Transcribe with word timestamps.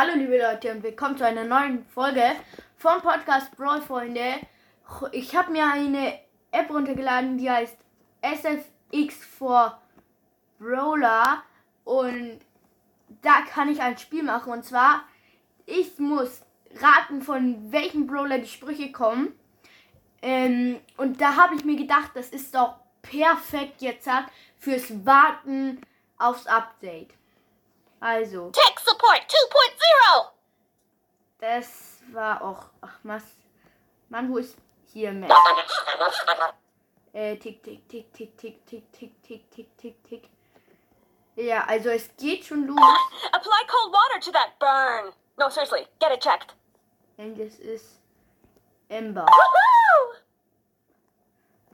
Hallo 0.00 0.12
liebe 0.14 0.38
Leute 0.38 0.70
und 0.70 0.84
willkommen 0.84 1.16
zu 1.16 1.26
einer 1.26 1.42
neuen 1.42 1.84
Folge 1.86 2.22
vom 2.76 3.02
Podcast 3.02 3.56
Brawl 3.56 3.82
Freunde. 3.82 4.34
Ich 5.10 5.34
habe 5.34 5.50
mir 5.50 5.66
eine 5.66 6.20
App 6.52 6.70
runtergeladen, 6.70 7.36
die 7.36 7.50
heißt 7.50 7.76
SFX 8.22 9.16
for 9.24 9.82
Brawler 10.60 11.42
und 11.82 12.38
da 13.22 13.40
kann 13.52 13.68
ich 13.70 13.80
ein 13.82 13.98
Spiel 13.98 14.22
machen 14.22 14.52
und 14.52 14.64
zwar 14.64 15.02
ich 15.66 15.98
muss 15.98 16.42
raten 16.80 17.20
von 17.20 17.72
welchem 17.72 18.06
Brawler 18.06 18.38
die 18.38 18.46
Sprüche 18.46 18.92
kommen 18.92 19.32
ähm, 20.22 20.78
und 20.96 21.20
da 21.20 21.34
habe 21.34 21.56
ich 21.56 21.64
mir 21.64 21.76
gedacht, 21.76 22.12
das 22.14 22.28
ist 22.28 22.54
doch 22.54 22.76
perfekt 23.02 23.82
jetzt 23.82 24.08
fürs 24.58 25.04
Warten 25.04 25.80
aufs 26.18 26.46
Update. 26.46 27.17
Also. 28.00 28.50
Tech 28.50 28.78
Support 28.78 29.22
2.0! 29.28 30.30
Das 31.40 31.98
war 32.12 32.42
auch. 32.42 32.66
Ach, 32.80 32.98
was? 33.02 33.22
Mann, 34.08 34.30
wo 34.30 34.38
ist 34.38 34.56
hier 34.92 35.12
Max? 35.12 35.34
äh, 37.12 37.36
tick, 37.36 37.62
tick, 37.62 37.88
tick, 37.88 38.12
tick, 38.12 38.36
tick, 38.36 38.66
tick, 38.66 38.92
tick, 38.92 39.22
tick, 39.22 39.50
tick, 39.50 39.76
tick, 39.76 40.04
tick. 40.04 40.28
Ja, 41.36 41.64
also 41.66 41.90
es 41.90 42.10
geht 42.16 42.44
schon 42.44 42.66
los. 42.66 42.78
Apply 43.32 43.66
cold 43.68 43.92
water 43.92 44.20
to 44.20 44.32
that 44.32 44.58
burn. 44.58 45.12
No, 45.36 45.48
seriously, 45.48 45.86
get 46.00 46.12
it 46.12 46.20
checked. 46.20 46.54
Und 47.16 47.38
es 47.38 47.58
ist 47.58 48.00
Ember. 48.88 49.26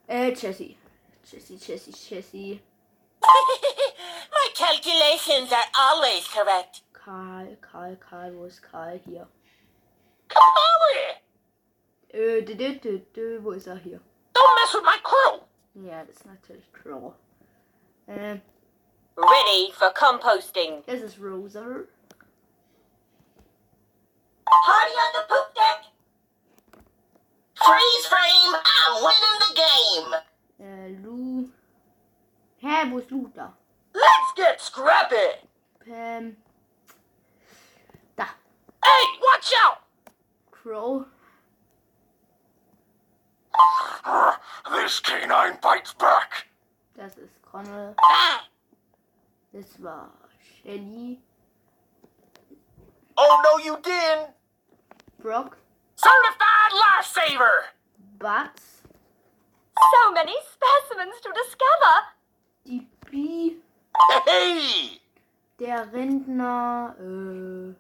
Äh, 0.07 0.33
Jessie. 0.35 0.77
Jessie, 1.25 1.57
Jessie, 1.57 1.93
Jessie. 1.93 2.61
My 4.33 4.49
calculations 4.55 5.53
are 5.53 5.65
always 5.79 6.27
correct. 6.29 6.83
Carl, 6.93 7.57
Carl, 7.61 7.97
Carl, 7.97 8.33
where's 8.33 8.61
Carl 8.61 9.01
here? 9.07 9.27
Carl! 10.29 10.45
Uh, 12.15 12.41
do, 12.45 12.55
do, 12.55 12.75
do, 12.77 13.03
do, 13.13 13.41
what 13.43 13.57
is 13.57 13.65
that 13.65 13.77
er 13.77 13.81
here? 13.81 14.01
Don't 14.35 14.61
mess 14.61 14.75
with 14.75 14.85
my 14.85 14.99
crew! 15.03 15.41
Yeah, 15.75 16.05
that's 16.05 16.25
not 16.25 16.39
his 16.49 16.63
crew. 16.73 17.13
Um, 18.09 18.41
Ready 19.17 19.71
for 19.73 19.91
composting. 19.91 20.85
This 20.87 21.01
is 21.03 21.19
Rosa. 21.19 21.85
Party 24.47 24.93
on 24.93 25.13
the 25.15 25.25
poop 25.29 25.55
deck! 25.55 25.85
Freeze 27.55 28.07
frame! 28.07 28.55
I'm 28.55 29.03
winning 29.03 29.39
the 29.41 29.55
game! 29.55 30.15
Uh, 30.61 31.09
Lou. 31.09 31.51
Hä, 32.65 32.91
wo 32.91 32.99
ist 32.99 33.11
Lou 33.11 33.29
da? 33.35 33.53
Let's 33.93 34.33
get 34.37 34.59
scrappy! 34.61 35.47
Pam. 35.85 36.37
Da. 38.17 38.25
Hey, 38.83 39.05
watch 39.21 39.53
out! 39.63 39.79
Crow. 40.51 41.05
This 44.73 44.99
canine 45.01 45.59
bites 45.63 45.93
back. 45.95 46.47
Das 46.97 47.17
ist 47.19 47.43
Connell. 47.43 47.95
Ah, 47.99 48.41
Das 49.53 49.79
war 49.83 50.11
Shelly. 50.63 51.21
Oh 53.17 53.41
no, 53.45 53.59
you 53.63 53.77
didn't. 53.83 54.31
Brock. 55.19 55.59
Certified 55.97 56.73
lifesaver. 56.73 57.75
Butts. 58.19 58.83
so 59.77 60.13
many 60.13 60.35
specimens 60.53 61.21
to 61.21 61.31
discover! 61.33 62.14
Die 62.67 62.87
Bee. 63.11 63.57
Hey, 64.27 65.01
Der 65.59 65.93
Rentner. 65.93 66.95
Äh. 66.99 67.75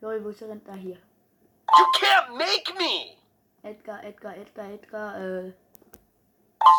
Sorry, 0.00 0.22
wo 0.24 0.28
ist 0.28 0.40
der 0.40 0.48
Rentner 0.48 0.74
hier? 0.74 0.96
you 0.96 1.86
can't 1.94 2.36
make 2.36 2.74
me. 2.78 3.16
Edgar, 3.62 4.04
Edgar, 4.04 4.36
Edgar, 4.36 4.70
Edgar. 4.70 5.16
Äh. 5.16 5.52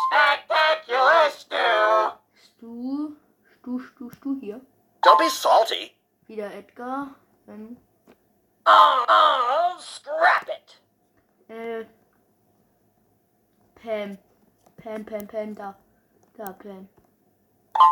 Spectacular 0.06 1.30
stew. 1.30 2.18
Stu. 2.34 3.16
Stu, 3.58 3.78
Stu, 3.80 4.10
Stu 4.10 4.40
hier. 4.40 4.60
Don't 5.02 5.18
be 5.18 5.28
salty. 5.28 5.90
Wieder 6.28 6.52
Edgar. 6.54 7.14
Ähm. 7.48 7.76
Oh, 8.66 9.04
oh, 9.08 9.78
scrap 9.80 10.48
it. 10.48 10.80
Äh. 11.48 11.84
Pam. 13.74 14.18
Pam, 14.76 15.04
Pam, 15.04 15.26
Pam, 15.26 15.54
da. 15.54 15.74
Da, 16.36 16.52
Pam. 16.52 16.88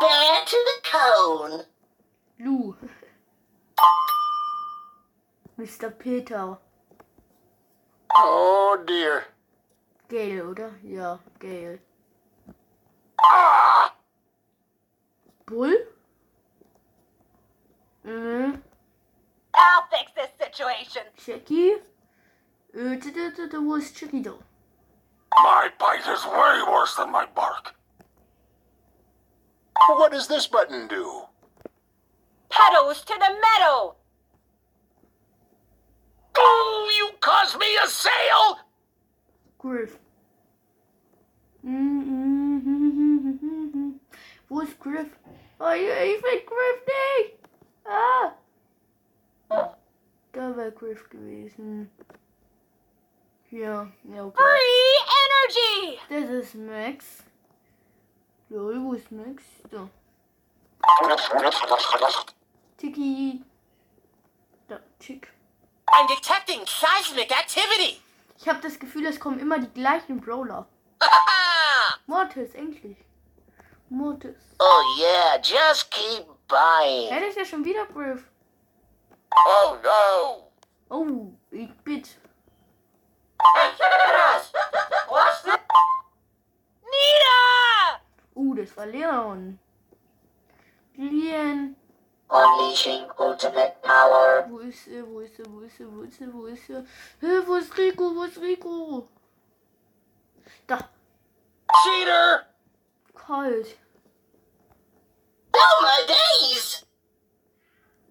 Bear 0.01 0.45
to 0.45 0.57
the 0.69 0.89
cone! 0.89 1.63
Lu. 2.39 2.75
Mr. 5.59 5.97
Peter. 5.97 6.57
Oh 8.15 8.83
dear. 8.85 9.25
Gale, 10.09 10.41
oder? 10.41 10.71
Ja, 10.83 11.19
Gale. 11.39 11.79
Ah, 13.21 13.93
Bull? 15.45 15.75
Mhm. 18.05 18.61
I'll 19.53 19.87
fix 19.89 20.11
this 20.15 20.31
situation. 20.37 21.03
Da, 23.51 23.59
wo 23.59 23.75
ist 23.75 23.99
Jacky 24.01 24.21
da? 24.21 24.33
my 25.43 25.69
bite 25.79 26.07
is 26.11 26.25
way 26.25 26.61
worse 26.67 26.95
than 26.95 27.11
my 27.11 27.25
bark. 27.35 27.75
What 29.87 30.11
does 30.11 30.27
this 30.27 30.47
button 30.47 30.87
do? 30.87 31.23
Pedals 32.49 33.01
to 33.01 33.13
the 33.13 33.35
metal! 33.41 33.97
Oh, 36.35 36.91
you 36.97 37.11
caused 37.19 37.57
me 37.59 37.67
a 37.83 37.87
sale! 37.87 38.59
Griff. 39.57 39.97
Mm-hmm. 41.65 42.53
voice 44.49 44.73
Griff? 44.79 45.07
Are 45.59 45.77
you 45.77 45.91
even 45.91 46.39
Griffy? 46.45 47.33
Ah! 47.85 48.33
Go 50.31 50.53
back, 50.53 50.75
Griff, 50.75 51.03
reason. 51.13 51.89
Yeah, 53.51 53.87
no. 54.03 54.31
Free 54.31 54.99
energy! 55.23 55.99
This 56.09 56.29
is 56.29 56.55
Mix. 56.55 57.23
Lol, 58.53 58.79
wo 58.83 58.93
ist? 58.93 59.07
Da. 59.71 59.89
Tiki. 62.77 63.43
Da, 64.67 64.79
Tick. 64.99 65.27
I'm 65.87 66.07
detecting 66.07 66.63
seismic 66.67 67.31
activity! 67.31 67.99
Ich 68.37 68.47
habe 68.47 68.59
das 68.61 68.77
Gefühl, 68.77 69.07
es 69.07 69.19
kommen 69.19 69.39
immer 69.39 69.57
die 69.57 69.73
gleichen 69.73 70.21
Brawler. 70.21 70.67
Mortis, 72.05 72.53
endlich. 72.53 72.97
Mortis. 73.89 74.35
oh 74.59 74.99
yeah, 74.99 75.37
just 75.41 75.89
keep 75.89 76.27
buying. 76.47 77.09
Ja, 77.09 77.19
das 77.21 77.29
ist 77.29 77.37
ja 77.37 77.45
schon 77.45 77.65
wieder 77.65 77.87
Griff. 77.87 78.23
Oh 79.31 79.77
no. 79.83 80.51
Oh, 80.89 81.31
ich 81.49 81.73
bitte. 81.83 82.11
Uh, 88.77 88.85
Leon. 88.85 89.59
Leon. 90.97 91.75
Unleashing 92.29 93.05
ultimate 93.19 93.81
power. 93.83 94.47
Wo 94.49 94.59
ist 94.59 94.87
er? 94.87 95.03
Wo 95.05 95.19
ist 95.19 95.39
er? 95.39 95.45
Wo 95.51 95.61
ist 95.61 95.79
er? 95.79 95.87
Wo 95.91 96.01
ist 96.03 96.21
er? 96.21 96.33
Wo 96.33 96.45
ist 96.45 96.69
er? 96.69 96.85
Hä, 97.19 97.45
wo 97.45 97.55
ist 97.55 97.77
Rico? 97.77 98.15
Wo 98.15 98.23
ist 98.23 98.37
Rico? 98.39 99.07
Da. 100.65 100.77
Cheater. 101.83 102.47
Kalt. 103.13 103.77
Oh 105.53 105.79
my 105.81 106.05
days! 106.07 106.85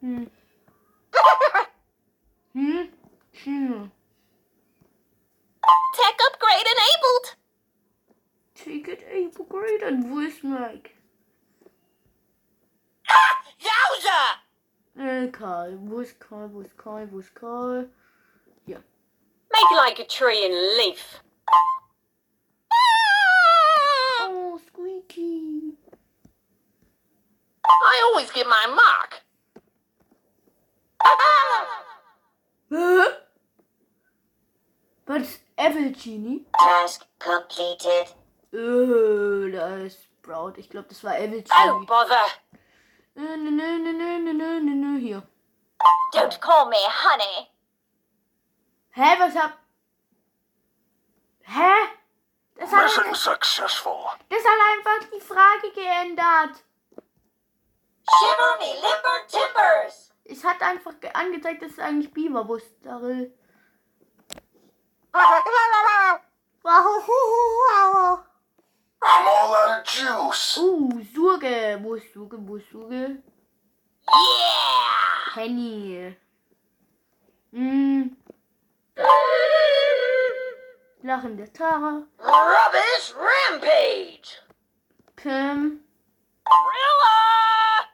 Hm. 0.00 0.30
hm? 2.52 2.88
Hm. 3.44 3.90
Tech 5.94 6.18
upgrade 6.26 6.68
enabled! 6.74 7.41
great 9.48 9.82
on 9.82 10.08
voice 10.08 10.42
mic. 10.42 10.96
Yowza! 13.60 14.38
Okay, 14.98 15.76
voice 15.76 16.12
car, 16.18 16.48
voice 16.48 16.72
car, 16.76 17.06
voice 17.06 17.30
car. 17.34 17.86
Yeah. 18.66 18.78
Make 19.52 19.70
like 19.76 19.98
a 19.98 20.04
tree 20.04 20.44
and 20.44 20.54
leaf. 20.78 21.20
Oh, 24.20 24.60
squeaky. 24.66 25.74
I 27.64 28.10
always 28.12 28.30
get 28.30 28.46
my 28.46 28.66
mark. 28.74 29.22
but 35.06 35.38
ever, 35.58 35.90
genie. 35.90 36.46
Task 36.58 37.04
completed. 37.18 38.14
Öh, 38.52 39.50
da 39.50 39.76
ist 39.76 40.02
Sprout. 40.04 40.54
Ich 40.56 40.68
glaube, 40.68 40.88
das 40.88 41.02
war 41.02 41.18
Evil 41.18 41.44
Oh, 41.50 41.80
bother. 41.84 42.26
Nö, 43.14 43.36
nö, 43.36 43.50
nö, 43.50 43.78
nö, 43.78 43.92
nö, 43.92 44.32
nö, 44.32 44.60
nö, 44.60 44.74
nö, 44.74 44.98
hier. 44.98 45.22
Don't 46.12 46.38
call 46.40 46.66
me 46.68 46.76
honey. 46.76 47.48
Hä, 48.90 49.18
was 49.18 49.34
hab... 49.34 49.52
Hä? 51.42 51.72
Das 52.56 52.70
hat, 52.70 52.84
Mission 52.84 53.14
successful. 53.14 54.06
das 54.28 54.44
hat 54.44 54.60
einfach 54.72 55.08
die 55.10 55.20
Frage 55.20 55.70
geändert. 55.72 56.62
Shiver 58.04 58.56
me 58.58 58.74
limber 58.74 59.26
timbers. 59.26 60.12
Es 60.24 60.44
hat 60.44 60.62
einfach 60.62 60.94
angezeigt, 61.14 61.62
dass 61.62 61.72
es 61.72 61.78
eigentlich 61.78 62.12
B 62.12 62.32
war, 62.32 62.46
wo 62.46 62.56
es 62.56 62.80
Daryl... 62.80 63.32
Wahuhuhuhuhu. 66.62 68.31
I'm 69.04 69.26
all 69.26 69.54
out 69.54 69.80
of 69.80 69.86
juice. 69.86 70.58
Uh, 70.58 71.02
Surge. 71.14 71.82
Wo 71.82 71.94
ist 71.94 72.12
Surge? 72.12 72.38
Wo 72.38 72.56
ist 72.56 72.70
Surge? 72.70 73.18
Yeah. 74.08 75.34
Penny. 75.34 76.16
Mm. 77.54 78.16
Lachende 81.04 81.52
Tara. 81.52 82.06
Rubbish 82.18 83.14
rampage. 83.16 84.38
Pim. 85.16 85.80
Rilla. 86.46 87.88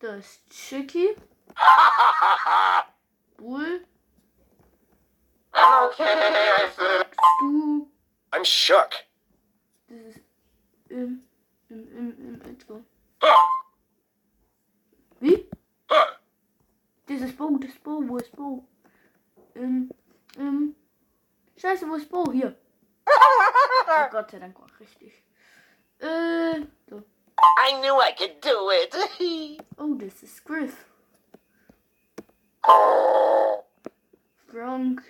Das 0.00 0.18
ist 0.18 0.50
Chicky. 0.50 1.08
Bull. 3.36 3.84
Du. 7.40 7.88
I'm 8.32 8.44
shook. 8.44 8.92
Das 9.88 10.16
ist 10.16 10.21
im, 10.92 11.22
im, 11.68 11.96
im, 11.96 12.34
im 12.34 12.42
Intro. 12.42 12.84
Wie? 15.20 15.48
Das 17.06 17.20
ist 17.20 17.36
Bo, 17.36 17.56
das 17.58 17.70
ist 17.70 17.82
Bo, 17.82 18.02
wo 18.06 18.16
ist 18.16 18.34
Bo? 18.36 18.64
Im, 19.54 19.90
im. 20.36 20.74
Scheiße, 21.56 21.88
wo 21.88 21.94
ist 21.94 22.08
Bo? 22.08 22.30
Hier. 22.32 22.56
Oh 23.06 24.08
Gott 24.10 24.30
sei 24.30 24.38
Dank 24.38 24.56
richtig. 24.80 25.12
Äh, 25.98 26.62
so. 26.88 27.02
I 27.38 27.72
knew 27.80 27.98
I 28.00 28.12
could 28.16 28.40
do 28.40 28.70
it. 28.70 28.94
Oh, 29.78 29.94
das 29.94 30.22
ist 30.22 30.44
Griff. 30.44 30.84
Frank. 34.46 35.02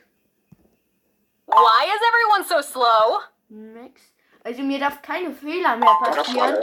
Why 1.46 1.86
is 1.94 2.00
everyone 2.08 2.44
so 2.48 2.62
slow? 2.62 3.20
Max. 3.50 4.12
Also 4.44 4.62
mir 4.62 4.80
darf 4.80 5.00
keine 5.02 5.32
Fehler 5.32 5.76
mehr 5.76 5.96
passieren, 6.00 6.56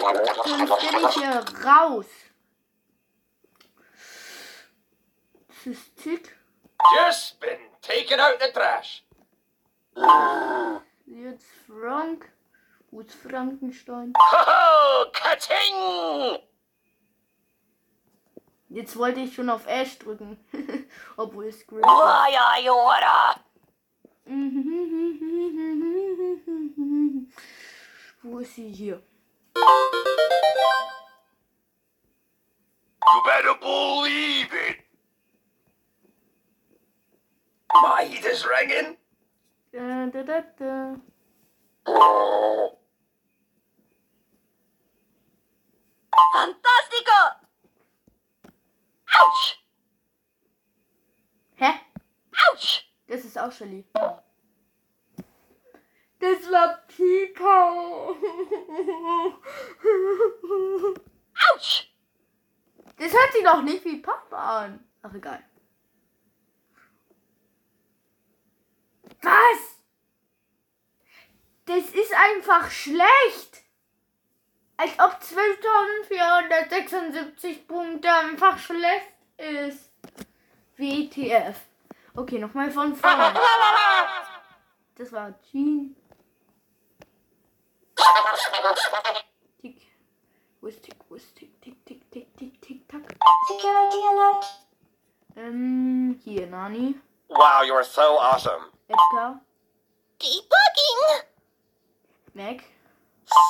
sonst 0.45 0.79
bin 0.79 1.07
ich 1.07 1.13
hier 1.15 1.45
raus. 1.65 2.05
Das 5.47 5.65
ist 5.65 5.95
Tick. 5.97 6.35
Just 6.95 7.39
been 7.39 7.59
taking 7.81 8.19
out 8.19 8.39
the 8.39 8.51
trash. 8.51 9.03
Jetzt 11.05 11.47
Frank. 11.67 12.31
Wo 12.91 13.01
ist 13.01 13.13
Frankenstein? 13.13 14.13
Ho, 14.17 15.11
ka-ting! 15.11 16.39
Jetzt 18.69 18.97
wollte 18.97 19.19
ich 19.19 19.35
schon 19.35 19.49
auf 19.49 19.67
Ash 19.67 19.99
drücken. 19.99 20.43
Obwohl 21.17 21.47
es 21.47 21.65
Griff 21.67 21.83
Wo 28.21 28.37
ist 28.39 28.53
sie 28.53 28.71
hier? 28.71 29.01
You 33.01 33.23
better 33.25 33.55
believe 33.59 34.53
it. 34.53 34.77
My 37.73 38.03
heat 38.03 38.23
is 38.23 38.45
ringing. 38.45 38.97
Da, 39.73 40.05
da, 40.07 40.21
da, 40.21 40.41
da. 40.59 40.95
Fantastico. 46.33 47.19
Ouch. 49.07 49.58
Das 53.09 53.25
ist 53.25 53.37
auch 53.39 53.51
Shelly. 53.51 53.83
Das 56.19 56.51
war 56.51 56.77
Pika. 56.87 57.71
Ouch. 61.55 61.87
Das 62.97 63.11
hört 63.11 63.33
sich 63.33 63.43
doch 63.43 63.63
nicht 63.63 63.83
wie 63.83 63.97
Papa 63.97 64.65
an. 64.65 64.87
Ach, 65.01 65.11
egal. 65.15 65.43
Was? 69.23 69.79
Das 71.65 71.89
ist 71.89 72.13
einfach 72.13 72.69
schlecht. 72.69 73.63
Als 74.77 74.91
ob 74.99 75.19
12.476 75.19 77.65
Punkte 77.65 78.13
einfach 78.13 78.59
schlecht 78.59 79.13
ist. 79.37 79.89
WTF. 80.77 81.68
Okay, 82.19 82.37
nochmal 82.37 82.69
von 82.69 82.93
vorne. 82.93 83.33
Das 84.95 85.09
war 85.13 85.31
Gene. 85.49 85.95
Tick. 89.61 89.87
Wo 90.59 90.67
ist 90.67 90.83
Tick? 90.83 90.97
Wo 91.07 91.15
ist 91.15 91.33
Tick? 91.33 91.61
Tick, 91.61 91.85
Tick, 91.85 92.11
Tick, 92.11 92.35
Tick, 92.35 92.61
Tick, 92.61 92.89
Tack. 92.89 93.15
Security 93.47 94.01
alert. 94.11 94.45
Ähm, 95.37 96.19
hier, 96.21 96.47
Nani. 96.47 96.99
Wow, 97.29 97.63
you're 97.65 97.85
so 97.85 98.19
awesome. 98.19 98.65
Edgar. 98.89 99.39
Debugging. 100.19 101.23
Mac. 102.33 102.65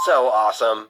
So 0.06 0.32
awesome. 0.32 0.90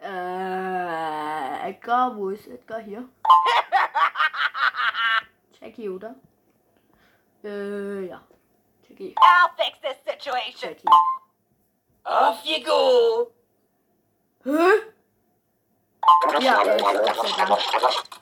Äh, 0.00 1.70
Edgar, 1.70 2.16
wo 2.16 2.30
ist 2.30 2.46
Edgar? 2.46 2.78
Hier. 2.78 3.08
Jacky, 5.60 5.88
oder? 5.88 6.14
Äh, 7.44 8.06
ja. 8.06 8.20
Jackie. 8.88 9.14
I'll 9.16 9.50
fix 9.56 9.78
this 9.80 9.96
situation. 10.04 10.70
Jackie. 10.70 10.88
Off 12.04 12.44
you 12.44 12.64
go. 12.64 13.32
Hä? 14.44 14.92
Ja, 16.40 16.62
äh. 16.64 16.80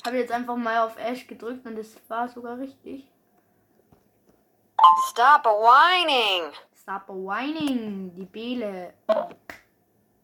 Habe 0.06 0.18
jetzt 0.18 0.32
einfach 0.32 0.56
mal 0.56 0.78
auf 0.87 0.98
Ash 0.98 1.26
gedrückt 1.26 1.66
und 1.66 1.78
es 1.78 1.96
war 2.08 2.28
sogar 2.28 2.58
richtig. 2.58 3.10
Stop 5.08 5.44
whining. 5.44 6.52
Stop 6.80 7.08
whining, 7.08 8.14
die 8.14 8.25
Bele. 8.25 8.94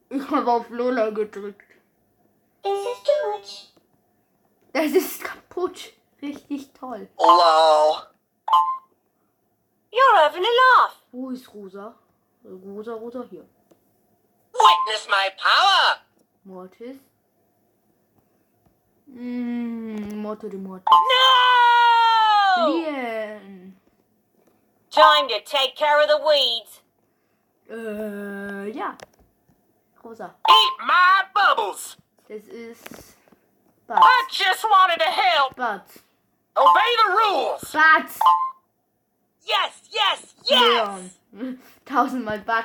Ich 0.08 0.30
habe 0.30 0.50
auf 0.50 0.70
Lola 0.70 1.10
gedrückt. 1.10 1.66
This 2.62 2.78
is 2.78 3.02
too 3.02 3.30
much. 3.30 3.72
Das 4.72 4.92
ist 4.92 5.22
kaputt. 5.22 5.92
Richtig 6.22 6.72
toll. 6.72 7.08
Lol. 7.18 8.14
You're 9.94 10.16
having 10.16 10.42
a 10.42 10.54
laugh. 10.82 10.96
Wo 11.12 11.30
ist 11.30 11.46
Rosa? 11.54 11.94
Rosa, 12.44 12.94
Rosa, 12.94 13.24
hier. 13.30 13.44
Witness 14.52 15.06
my 15.08 15.28
power. 15.38 16.00
Mortis. 16.44 16.96
Mmm, 19.08 20.16
Motto 20.16 20.48
de 20.48 20.56
Mortis. 20.56 20.84
No! 20.90 22.72
Lien. 22.72 23.74
Time 24.90 25.28
to 25.28 25.40
take 25.44 25.76
care 25.76 26.02
of 26.02 26.08
the 26.08 26.18
weeds. 26.26 26.80
Uh, 27.70 28.66
äh, 28.66 28.74
ja. 28.74 28.96
Rosa. 30.02 30.34
Eat 30.48 30.72
my 30.86 31.22
bubbles. 31.34 31.96
Das 32.28 32.48
ist. 32.48 33.16
But. 33.86 33.98
I 34.00 34.26
just 34.30 34.64
wanted 34.64 34.98
to 34.98 35.10
help. 35.10 35.54
But. 35.56 35.86
Obey 36.56 36.96
the 37.04 37.10
rules. 37.12 37.72
Bud. 37.72 38.10
Yes, 39.46 39.82
yes, 39.90 40.34
yes. 40.44 41.18
Tausendmal 41.86 42.44
Bud. 42.44 42.64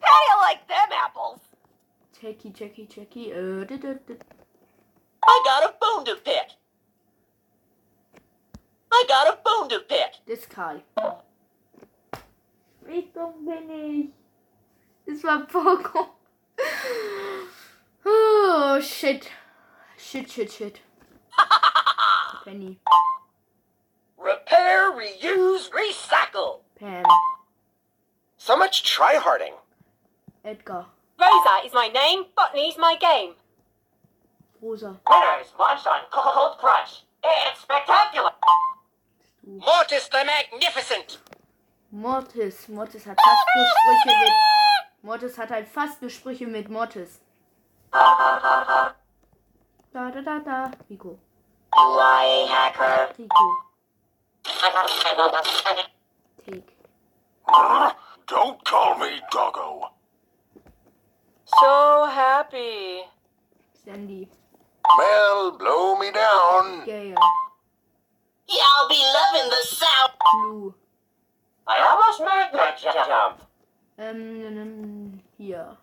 How 0.00 0.18
do 0.20 0.30
you 0.30 0.38
like 0.40 0.66
them 0.68 0.88
apples? 1.04 1.40
Jacky, 2.20 2.50
Jacky, 2.50 2.86
Jacky. 2.86 3.30
Äh, 3.32 3.64
dit, 3.66 3.80
dit, 3.80 4.06
dit. 4.06 4.22
I 5.22 5.42
got 5.44 5.70
a 5.70 5.74
bone 5.80 6.04
to 6.04 6.16
pick. 6.16 6.56
I 8.90 9.04
got 9.06 9.28
a 9.28 9.38
bone 9.44 9.68
to 9.68 9.80
pick. 9.80 10.12
Ist 10.26 10.48
Carl. 10.50 10.82
Richtung 12.86 13.44
bin 13.44 13.70
ich. 13.70 14.10
Das 15.06 15.22
war 15.24 15.46
Poco. 15.46 16.08
Oh, 18.04 18.80
shit. 18.80 19.30
Shit, 19.98 20.30
shit, 20.30 20.50
shit. 20.50 20.80
Penny. 22.44 22.78
Repair, 24.18 24.92
reuse, 24.92 25.70
recycle. 25.70 26.60
Pam. 26.78 27.04
So 28.36 28.56
much 28.56 28.82
tryharding. 28.82 29.54
Edgar. 30.44 30.86
Rosa 31.20 31.66
is 31.66 31.72
my 31.72 31.88
name, 31.88 32.26
Botany's 32.36 32.76
my 32.78 32.96
game. 33.00 33.34
Rosa. 34.60 34.98
Winners 35.08 35.52
launched 35.58 35.86
on 35.86 36.00
Cold 36.10 36.58
Crunch. 36.58 37.02
It's 37.22 37.60
spectacular. 37.60 38.30
Mortis 39.46 40.08
the 40.08 40.24
Magnificent. 40.24 41.18
Mortis. 41.90 42.68
Mortis 42.68 43.04
hat 43.04 43.16
fast 43.16 43.46
nur 43.56 43.66
Sprüche 43.66 44.18
mit. 44.18 44.32
Mortis 45.02 45.38
hat 45.38 45.50
halt 45.50 45.68
fast 45.68 46.02
nur 46.02 46.10
Sprüche 46.10 46.46
mit 46.46 46.68
Mortis. 46.68 47.20
Da 49.90 50.10
da 50.10 50.20
da 50.20 50.38
da. 50.38 50.70
Rico. 50.90 51.18
Why, 51.72 52.46
hacker? 52.46 53.08
Rico. 53.18 53.67
Take. 56.46 56.76
Ah, 57.46 57.96
don't 58.26 58.64
call 58.64 58.98
me 58.98 59.20
Doggo. 59.30 59.90
So 61.46 62.06
happy. 62.10 63.02
Sandy. 63.84 64.28
Well, 64.96 65.52
blow 65.52 65.98
me 65.98 66.10
down. 66.10 66.84
Gale. 66.84 67.14
Y'all 68.48 68.88
be 68.88 69.02
loving 69.14 69.50
the 69.50 69.66
sound. 69.66 70.12
Blue. 70.32 70.74
I 71.66 71.80
almost 71.80 72.20
made 72.20 72.50
that 72.52 72.78
jump. 72.80 73.42
Ähm, 73.98 74.42
ähm, 74.42 75.20
hier. 75.36 75.76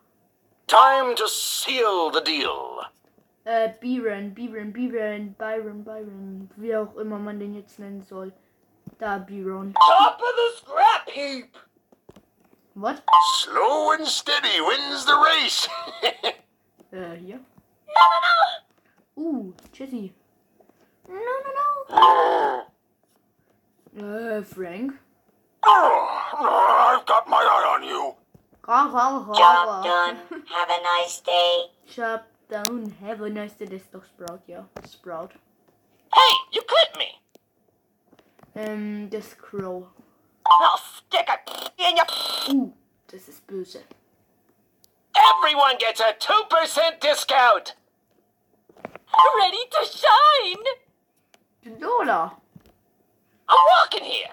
Time 0.68 1.16
to 1.16 1.28
seal 1.28 2.10
the 2.10 2.22
deal. 2.22 2.82
Uh, 3.46 3.50
äh, 3.50 3.74
Byron, 3.80 4.34
Byron, 4.34 4.72
Byron, 4.72 5.36
Byron, 5.38 5.84
Byron. 5.84 6.50
Wie 6.56 6.76
auch 6.76 6.96
immer 6.96 7.20
man 7.20 7.40
den 7.40 7.54
jetzt 7.54 7.78
nennen 7.78 8.02
soll. 8.02 8.34
Da, 9.00 9.20
Byron. 9.20 9.74
Top 9.74 10.20
of 10.20 10.36
the 10.36 10.52
scrap 10.58 11.10
heap. 11.10 11.58
What? 12.76 13.04
Slow 13.40 13.92
and 13.92 14.08
steady 14.08 14.62
wins 14.62 15.06
the 15.06 15.18
race. 15.18 15.68
Äh, 16.92 17.16
hier. 17.26 17.40
Uh, 19.18 19.52
Jessie. 19.72 20.14
No, 21.08 21.16
no, 21.16 22.66
no. 23.98 24.40
Äh, 24.40 24.44
Frank. 24.44 24.94
oh, 25.64 26.96
I've 26.98 27.06
got 27.06 27.28
my 27.28 27.38
eye 27.38 27.76
on 27.76 27.84
you. 27.84 28.16
Job 28.68 29.84
done. 29.84 30.18
Have 30.48 30.70
a 30.70 30.82
nice 30.84 31.20
day. 31.22 31.66
Job 31.88 32.22
done. 32.50 32.94
Have 33.02 33.22
a 33.22 33.30
nice 33.30 33.54
day. 33.54 33.66
Das 33.66 33.82
ist 33.82 33.94
doch 33.94 34.04
Sprout, 34.06 34.42
ja. 34.48 34.66
Sprout. 34.90 35.32
Hey, 36.14 36.34
you 36.52 36.62
clipped 36.62 36.98
me. 36.98 37.22
Ähm, 38.56 39.10
das 39.10 39.34
er 39.34 39.38
Crow. 39.38 39.88
I'll 40.46 40.78
stick 40.78 41.28
a 41.28 41.38
in 41.78 41.98
your. 41.98 42.06
Uh, 42.50 42.72
das 43.08 43.28
ist 43.28 43.46
böse. 43.48 43.84
Everyone 45.16 45.78
gets 45.78 46.00
a 46.02 46.14
2% 46.14 47.00
discount. 47.02 47.76
Ready 49.40 49.66
to 49.72 49.86
shine. 49.86 51.80
Lola. 51.80 52.38
I'm 53.48 53.58
walking 53.80 54.04
here. 54.04 54.30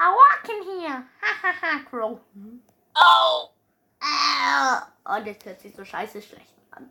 I 0.00 0.10
walk 0.10 0.48
in 0.48 0.62
here. 0.62 1.04
Ha, 1.20 1.38
ha, 1.42 1.52
ha, 1.60 1.84
Crow. 1.88 2.20
Oh, 2.96 3.52
Oh, 5.04 5.20
das 5.24 5.36
hört 5.44 5.60
sich 5.60 5.74
so 5.74 5.84
scheiße 5.84 6.22
schlecht 6.22 6.54
an. 6.70 6.90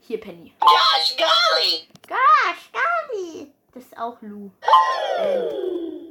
Hier, 0.00 0.20
Penny. 0.20 0.54
gosh 0.60 1.16
golly. 1.16 1.88
Gosh, 2.06 2.70
Gabi. 2.72 3.52
Das 3.72 3.84
ist 3.84 3.96
auch 3.96 4.20
Lou. 4.20 4.50
Ähm, 5.18 6.10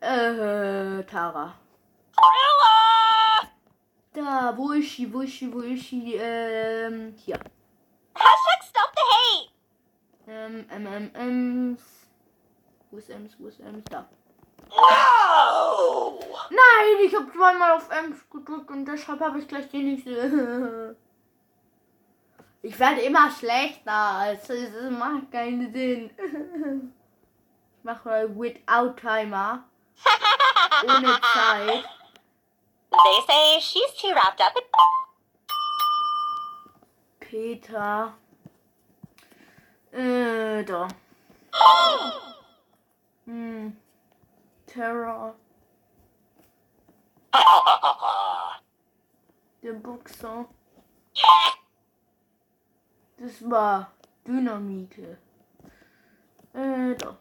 äh, 0.00 1.02
Tara. 1.04 1.54
Da, 4.12 4.52
wo 4.56 4.72
ist 4.72 4.96
sie, 4.96 5.12
wo 5.12 5.20
ist 5.20 5.38
sie, 5.38 5.52
wo 5.52 5.60
ist 5.60 5.88
sie? 5.88 6.14
Ähm, 6.14 7.14
hier. 7.16 7.38
Hashtag 8.14 8.62
stop 8.68 8.92
the 8.94 9.02
hate. 9.12 9.50
Ähm, 10.26 10.66
ähm, 10.70 10.86
ähm, 10.86 11.10
ähm. 11.14 11.78
Wo 12.90 12.98
ist 12.98 13.08
Ems, 13.08 13.36
wo 13.38 13.46
ist 13.46 13.60
Ems? 13.60 13.84
Da. 13.88 14.08
No. 14.68 16.18
Nein, 16.50 17.06
ich 17.06 17.14
habe 17.14 17.32
zweimal 17.32 17.72
auf 17.72 17.88
Ems 17.90 18.18
gedrückt 18.30 18.70
und 18.70 18.84
deshalb 18.84 19.20
habe 19.20 19.38
ich 19.38 19.48
gleich 19.48 19.68
die 19.70 19.82
nächste. 19.82 20.96
Ich 22.62 22.78
werde 22.78 23.00
immer 23.00 23.30
schlechter. 23.30 23.92
Also, 23.92 24.52
es 24.52 24.90
macht 24.90 25.32
keinen 25.32 25.72
Sinn. 25.72 26.10
Ich 27.78 27.84
mache 27.84 28.08
mal 28.08 28.28
without 28.36 28.96
Timer. 29.00 29.64
Ohne 30.84 31.20
Zeit. 31.32 31.84
They 32.90 33.20
say 33.26 33.60
she's 33.60 33.94
too 34.00 34.12
wrapped 34.14 34.40
up 34.40 34.54
in 34.56 34.62
Peter. 37.20 38.12
Äh, 39.92 40.64
da. 40.64 40.88
Hm. 43.24 43.76
Terror. 44.66 45.34
Der 49.62 49.72
Boxer. 49.72 50.46
Das 53.20 53.50
war 53.50 53.92
Dynamite. 54.26 55.18
Äh, 56.54 56.58
uh, 56.58 56.94
da. 56.94 57.18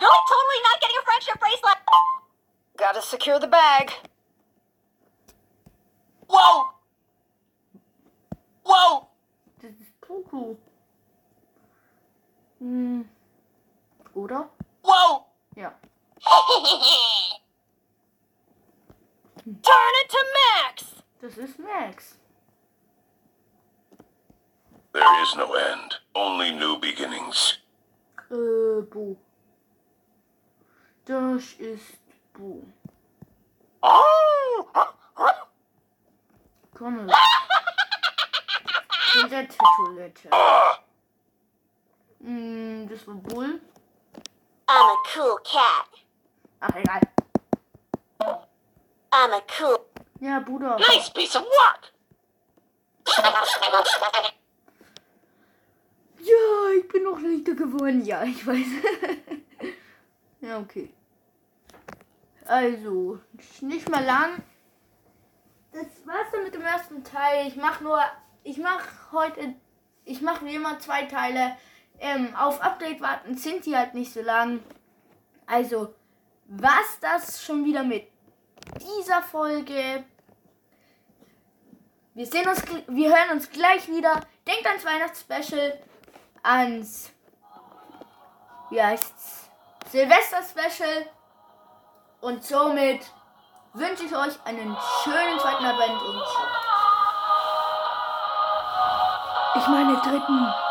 You're 0.00 0.24
totally 0.26 0.60
not 0.64 0.80
getting 0.80 0.98
a 0.98 1.02
friendship 1.04 1.38
bracelet. 1.38 1.78
Gotta 2.76 3.00
secure 3.00 3.38
the 3.38 3.46
bag. 3.46 3.92
Whoa. 6.26 6.72
Whoa. 8.64 9.06
Das 9.60 9.70
ist 9.70 10.00
Poco. 10.00 10.58
Hm. 12.58 13.08
Oder? 14.14 14.50
Whoa. 14.82 15.24
Ja. 15.54 15.72
Turn 19.44 19.94
it 20.02 20.08
to 20.08 20.18
Max. 20.34 21.04
Das 21.20 21.38
ist 21.38 21.60
Max. 21.60 22.18
There 24.92 25.22
is 25.22 25.34
no 25.36 25.54
end, 25.54 25.94
only 26.14 26.50
new 26.52 26.78
beginnings. 26.78 27.58
Äh, 28.30 28.82
Bo. 28.90 29.16
Das 31.06 31.54
ist 31.58 31.98
Bo. 32.34 32.62
Oh! 33.82 34.66
Komm. 36.74 37.10
Hinter 39.14 39.28
der 39.28 39.48
Toilette. 39.48 40.28
Ah, 40.30 40.78
Hm, 42.22 42.88
das 42.88 43.06
war 43.06 43.14
Bull. 43.16 43.60
I'm 44.68 44.90
a 44.90 44.96
cool 45.12 45.38
cat. 45.42 45.88
Ach, 46.60 46.74
egal. 46.76 47.00
I'm 49.12 49.32
a 49.32 49.40
cool. 49.58 49.78
Ja, 50.20 50.38
Bruder. 50.40 50.76
nice 50.78 51.10
piece 51.10 51.34
of 51.36 51.42
work. 51.44 51.92
Ja, 56.22 56.78
ich 56.78 56.86
bin 56.88 57.02
noch 57.02 57.20
Lichter 57.20 57.54
geworden. 57.54 58.04
Ja, 58.04 58.22
ich 58.22 58.46
weiß. 58.46 58.66
ja, 60.40 60.58
okay. 60.60 60.90
Also, 62.46 63.18
nicht 63.60 63.88
mehr 63.88 64.02
lang. 64.02 64.42
Das 65.72 65.86
war's 66.04 66.30
dann 66.32 66.44
mit 66.44 66.54
dem 66.54 66.62
ersten 66.62 67.02
Teil. 67.02 67.48
Ich 67.48 67.56
mach 67.56 67.80
nur, 67.80 67.98
ich 68.44 68.58
mach 68.58 69.12
heute, 69.12 69.54
ich 70.04 70.20
mach 70.22 70.44
wie 70.44 70.54
immer 70.54 70.78
zwei 70.78 71.04
Teile. 71.04 71.56
Ähm, 71.98 72.34
auf 72.36 72.60
Update 72.60 73.00
warten 73.00 73.36
sind 73.36 73.66
die 73.66 73.76
halt 73.76 73.94
nicht 73.94 74.12
so 74.12 74.22
lang. 74.22 74.60
Also, 75.46 75.94
was 76.46 77.00
das 77.00 77.44
schon 77.44 77.64
wieder 77.64 77.82
mit 77.82 78.06
dieser 78.80 79.22
Folge. 79.22 80.04
Wir 82.14 82.26
sehen 82.26 82.48
uns, 82.48 82.62
wir 82.88 83.08
hören 83.08 83.30
uns 83.32 83.50
gleich 83.50 83.88
wieder. 83.88 84.20
Denkt 84.46 84.66
ans 84.66 84.84
Weihnachtsspecial, 84.84 85.78
ans, 86.42 87.12
wie 88.70 88.82
heißt's, 88.82 89.50
Silvester-Special. 89.90 91.06
Und 92.20 92.44
somit 92.44 93.00
wünsche 93.74 94.04
ich 94.04 94.14
euch 94.14 94.38
einen 94.44 94.76
schönen 95.02 95.38
zweiten 95.38 95.64
Advent 95.64 96.02
und. 96.02 96.22
Ich 99.54 99.66
meine 99.68 99.96
dritten. 100.00 100.61